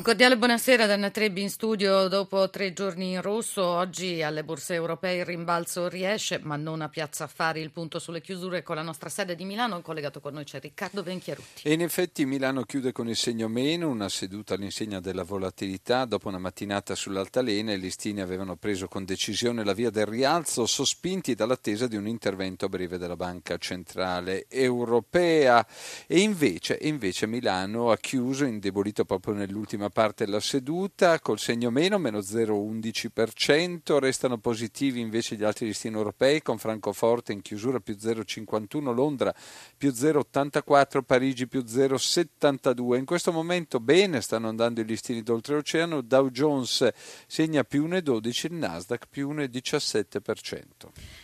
[0.00, 2.08] Un cordiale buonasera da Anna Trebbi in studio.
[2.08, 6.88] Dopo tre giorni in rosso, oggi alle borse europee il rimbalzo riesce, ma non a
[6.88, 7.60] Piazza Affari.
[7.60, 9.82] Il punto sulle chiusure con la nostra sede di Milano.
[9.82, 11.68] Collegato con noi c'è Riccardo Venchiarutti.
[11.68, 16.06] E in effetti Milano chiude con il segno meno, una seduta all'insegna della volatilità.
[16.06, 21.34] Dopo una mattinata sull'altalena, i listini avevano preso con decisione la via del rialzo, sospinti
[21.34, 25.66] dall'attesa di un intervento a breve della Banca Centrale Europea.
[26.06, 31.98] E invece, invece Milano ha chiuso, indebolito proprio nell'ultima parte della seduta, col segno meno,
[31.98, 38.94] meno 0,11%, restano positivi invece gli altri listini europei, con Francoforte in chiusura più 0,51%,
[38.94, 39.34] Londra
[39.76, 42.96] più 0,84%, Parigi più 0,72%.
[42.96, 46.88] In questo momento bene stanno andando i listini d'oltreoceano, Dow Jones
[47.26, 50.62] segna più 1,12%, il Nasdaq più 1,17%.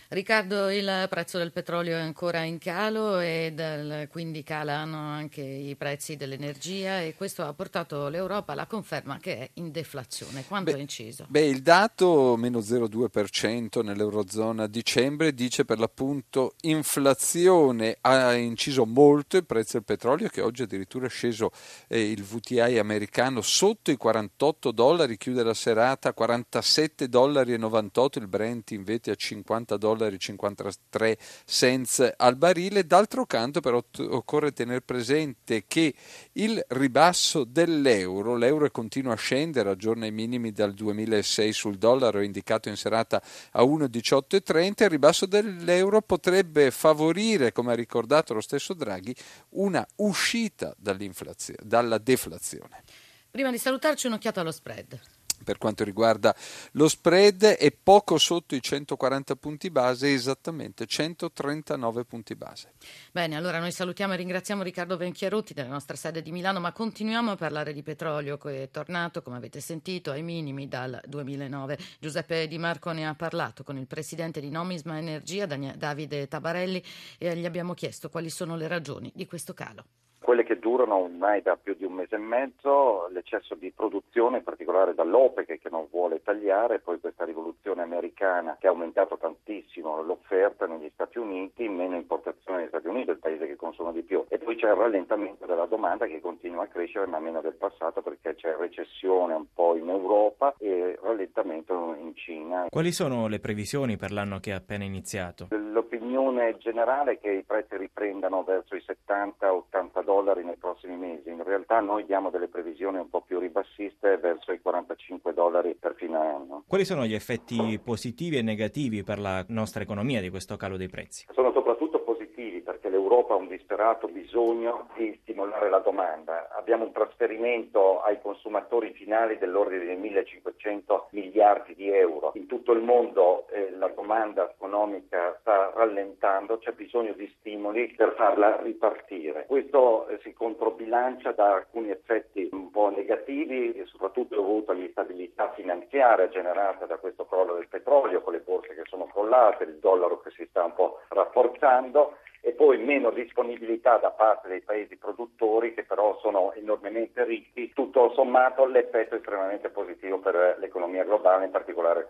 [0.08, 5.74] Riccardo, il prezzo del petrolio è ancora in calo e dal, quindi calano anche i
[5.74, 10.44] prezzi dell'energia e questo ha portato l'Europa alla conferma che è in deflazione.
[10.46, 11.26] Quanto beh, è inciso?
[11.28, 17.98] Beh, il dato meno 0,2% nell'Eurozona a dicembre dice per l'appunto inflazione.
[18.00, 21.50] Ha inciso molto il prezzo del petrolio che oggi addirittura è sceso
[21.88, 27.56] eh, il VTI americano sotto i 48 dollari, chiude la serata a 47 dollari e
[27.56, 32.86] 98, il Brent invece a 50 dollari dollari 53 cents al barile.
[32.86, 35.94] D'altro canto però occorre tenere presente che
[36.32, 42.68] il ribasso dell'euro, l'euro continua a scendere, aggiorna i minimi dal 2006 sul dollaro indicato
[42.68, 49.14] in serata a 1,1830, il ribasso dell'euro potrebbe favorire, come ha ricordato lo stesso Draghi,
[49.50, 52.82] una uscita dalla deflazione.
[53.30, 56.34] Prima di salutarci un'occhiata allo spread per quanto riguarda
[56.72, 62.72] lo spread è poco sotto i 140 punti base, esattamente 139 punti base.
[63.12, 67.32] Bene, allora noi salutiamo e ringraziamo Riccardo Venchiarutti della nostra sede di Milano, ma continuiamo
[67.32, 71.78] a parlare di petrolio che è tornato, come avete sentito, ai minimi dal 2009.
[71.98, 76.82] Giuseppe Di Marco ne ha parlato con il presidente di Nomisma Energia, Davide Tabarelli,
[77.18, 79.84] e gli abbiamo chiesto quali sono le ragioni di questo calo
[80.26, 84.42] quelle che durano ormai da più di un mese e mezzo, l'eccesso di produzione, in
[84.42, 90.66] particolare dall'OPEC che non vuole tagliare, poi questa rivoluzione americana che ha aumentato tantissimo l'offerta
[90.66, 94.38] negli Stati Uniti, meno importazione negli Stati Uniti, il paese che consuma di più, e
[94.38, 98.34] poi c'è il rallentamento della domanda che continua a crescere ma meno del passato perché
[98.34, 102.66] c'è recessione un po' in Europa e rallentamento in Cina.
[102.68, 105.46] Quali sono le previsioni per l'anno che è appena iniziato?
[105.50, 111.28] L'opinione generale è che i prezzi riprendano verso i 70-80 dollari dollari nei prossimi mesi.
[111.28, 115.94] In realtà noi diamo delle previsioni un po' più ribassiste verso i 45 dollari per
[115.94, 116.64] fine anno.
[116.66, 120.88] Quali sono gli effetti positivi e negativi per la nostra economia di questo calo dei
[120.88, 121.26] prezzi?
[121.32, 126.48] Sono soprattutto positivi perché l'Europa ha un disperato bisogno di stimolare la domanda.
[126.56, 132.32] Abbiamo un trasferimento ai consumatori finali dell'ordine di 1500 miliardi di euro.
[132.34, 138.14] In tutto il mondo eh, la domanda economica sta rallentando, c'è bisogno di stimoli per
[138.16, 139.44] farla ripartire.
[139.46, 146.86] Questo eh, si controbilancia da alcuni effetti un po' negativi, soprattutto dovuto all'instabilità finanziaria generata
[146.86, 150.46] da questo crollo del petrolio, con le borse che sono crollate, il dollaro che si
[150.48, 152.16] sta un po' rafforzando
[152.46, 158.12] e poi meno disponibilità da parte dei paesi produttori che però sono enormemente ricchi, tutto
[158.12, 162.05] sommato l'effetto è estremamente positivo per l'economia globale, in particolare.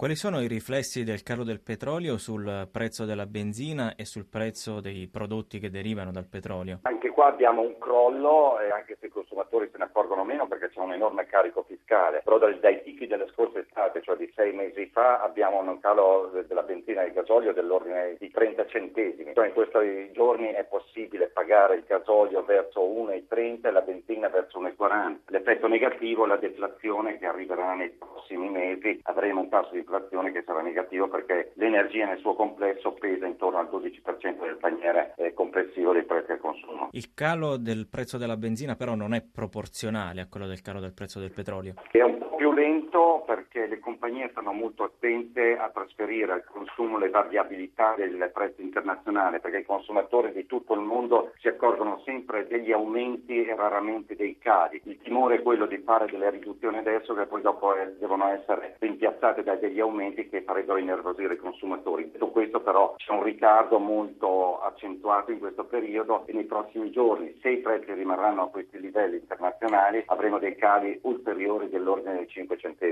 [0.00, 4.80] Quali sono i riflessi del calo del petrolio sul prezzo della benzina e sul prezzo
[4.80, 6.78] dei prodotti che derivano dal petrolio?
[6.84, 10.80] Anche qua abbiamo un crollo anche se i consumatori se ne accorgono meno perché c'è
[10.80, 14.86] un enorme carico fiscale, però dai, dai picchi delle scorse estate, cioè di sei mesi
[14.86, 20.12] fa, abbiamo un calo della benzina e del gasolio dell'ordine di 30 centesimi in questi
[20.12, 25.16] giorni è possibile pagare il gasolio verso 1,30 e la benzina verso 1,40.
[25.26, 29.00] L'effetto negativo è la deflazione che arriverà nei prossimi mesi.
[29.04, 33.58] Avremo un tasso di inflazione che sarà negativo perché l'energia nel suo complesso pesa intorno
[33.58, 36.88] al 12% del paniere eh, complessivo dei prezzi al consumo.
[36.92, 40.94] Il calo del prezzo della benzina però non è proporzionale a quello del calo del
[40.94, 41.74] prezzo del petrolio.
[41.90, 43.19] È un po' più lento
[43.50, 49.40] perché le compagnie stanno molto attente a trasferire al consumo le variabilità del prezzo internazionale
[49.40, 54.38] perché i consumatori di tutto il mondo si accorgono sempre degli aumenti e raramente dei
[54.38, 54.80] cali.
[54.84, 58.76] Il timore è quello di fare delle riduzioni adesso che poi dopo eh, devono essere
[58.78, 62.08] rimpiazzate da degli aumenti che farebbero innervosire i consumatori.
[62.10, 67.36] Detto questo però c'è un ritardo molto accentuato in questo periodo e nei prossimi giorni
[67.42, 72.56] se i prezzi rimarranno a questi livelli internazionali avremo dei cali ulteriori dell'ordine dei 5
[72.56, 72.89] centesimi.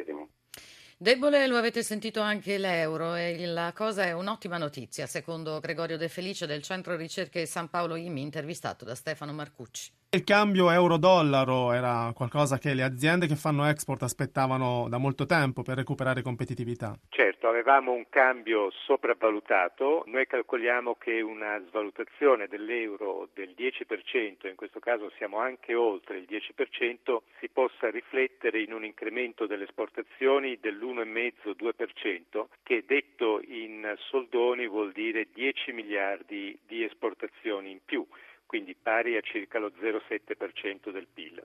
[1.00, 6.08] Debole lo avete sentito anche l'euro e la cosa è un'ottima notizia, secondo Gregorio De
[6.08, 9.92] Felice del Centro Ricerche San Paolo IMI, intervistato da Stefano Marcucci.
[10.10, 15.62] Il cambio euro-dollaro era qualcosa che le aziende che fanno export aspettavano da molto tempo
[15.62, 16.98] per recuperare competitività.
[17.10, 24.80] Certo, avevamo un cambio sopravvalutato, noi calcoliamo che una svalutazione dell'euro del 10%, in questo
[24.80, 30.58] caso siamo anche oltre il 10%, si possa riflettere in un incremento delle esportazioni
[30.94, 38.06] dell'1,5-2%, che detto in soldoni vuol dire 10 miliardi di esportazioni in più
[38.48, 41.40] quindi pari a circa lo 0,7% del PIL.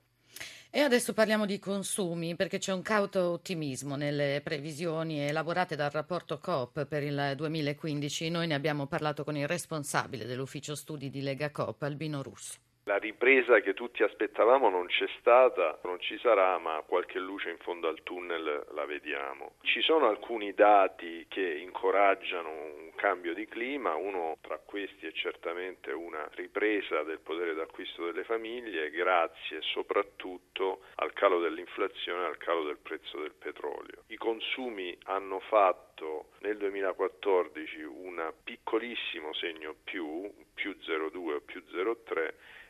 [0.70, 6.38] E adesso parliamo di consumi, perché c'è un cauto ottimismo nelle previsioni elaborate dal rapporto
[6.38, 8.30] COP per il 2015.
[8.30, 12.63] Noi ne abbiamo parlato con il responsabile dell'ufficio studi di Lega COP, Albino Russo.
[12.86, 17.56] La ripresa che tutti aspettavamo non c'è stata, non ci sarà, ma qualche luce in
[17.56, 19.54] fondo al tunnel la vediamo.
[19.62, 25.92] Ci sono alcuni dati che incoraggiano un cambio di clima, uno tra questi è certamente
[25.92, 32.64] una ripresa del potere d'acquisto delle famiglie grazie soprattutto al calo dell'inflazione e al calo
[32.64, 34.02] del prezzo del petrolio.
[34.08, 41.72] I consumi hanno fatto nel 2014 un piccolissimo segno più, più 0,2 o più 0,3
[42.16, 42.63] e si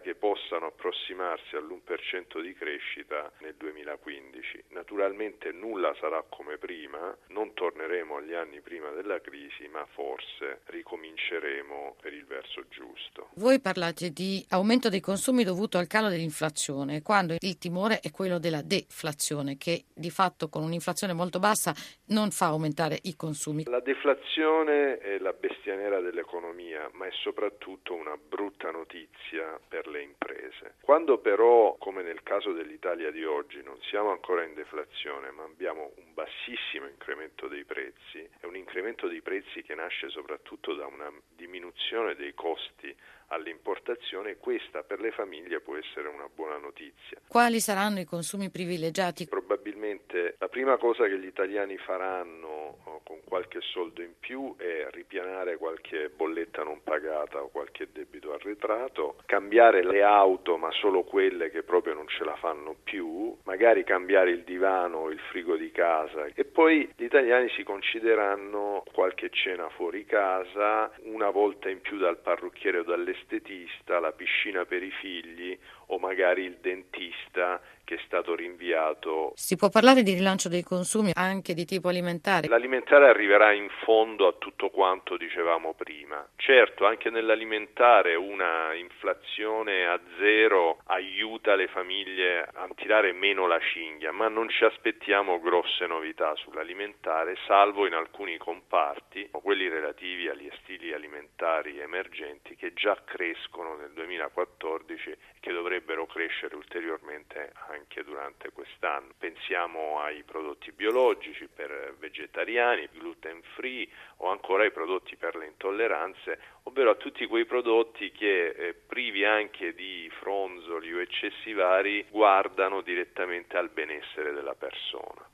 [0.00, 4.64] che possano approssimarsi all'1% di crescita nel 2015.
[4.70, 11.96] Naturalmente nulla sarà come prima, non torneremo agli anni prima della crisi, ma forse ricominceremo
[12.00, 13.28] per il verso giusto.
[13.34, 18.38] Voi parlate di aumento dei consumi dovuto al calo dell'inflazione, quando il timore è quello
[18.38, 21.74] della deflazione, che di fatto con un'inflazione molto bassa
[22.08, 23.64] non fa aumentare i consumi.
[23.64, 29.87] La deflazione è la bestia nera dell'economia, ma è soprattutto una brutta notizia notizia per
[29.88, 30.74] le imprese.
[30.80, 35.92] Quando però, come nel caso dell'Italia di oggi, non siamo ancora in deflazione, ma abbiamo
[35.96, 41.10] un bassissimo incremento dei prezzi, è un incremento dei prezzi che nasce soprattutto da una
[41.48, 42.94] diminuzione dei costi
[43.28, 47.18] all'importazione, questa per le famiglie può essere una buona notizia.
[47.26, 49.26] Quali saranno i consumi privilegiati?
[49.26, 54.88] Probabilmente la prima cosa che gli italiani faranno oh, con qualche soldo in più è
[54.90, 61.50] ripianare qualche bolletta non pagata o qualche debito arretrato, cambiare le auto ma solo quelle
[61.50, 65.70] che proprio non ce la fanno più, magari cambiare il divano o il frigo di
[65.70, 71.98] casa e poi gli italiani si concederanno qualche cena fuori casa, una volta in più
[71.98, 75.56] dal parrucchiere o dall'estetista, la piscina per i figli
[75.86, 79.32] o magari il dentista che è stato rinviato.
[79.34, 82.46] Si può parlare di rilancio dei consumi anche di tipo alimentare?
[82.46, 86.22] L'alimentare arriverà in fondo a tutto quanto dicevamo prima.
[86.36, 94.12] Certo, anche nell'alimentare una inflazione a zero aiuta le famiglie a tirare meno la cinghia,
[94.12, 100.92] ma non ci aspettiamo grosse novità sull'alimentare, salvo in alcuni comparti, quelli relativi agli stili
[100.92, 108.50] alimentari emergenti che già crescono nel 2014 e che dovrebbero crescere ulteriormente anche anche durante
[108.52, 109.14] quest'anno.
[109.16, 113.88] Pensiamo ai prodotti biologici per vegetariani, gluten free
[114.18, 119.24] o ancora ai prodotti per le intolleranze, ovvero a tutti quei prodotti che eh, privi
[119.24, 125.26] anche di fronzoli o eccessi vari guardano direttamente al benessere della persona.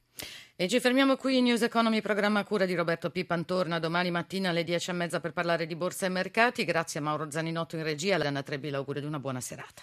[0.57, 4.63] E ci fermiamo qui, News Economy, programma cura di Roberto Pipan, torna domani mattina alle
[4.63, 6.65] 10 e mezza per parlare di borsa e mercati.
[6.65, 9.83] Grazie a Mauro Zaninotto in regia, a Anna Trebbi l'augurio di una buona serata.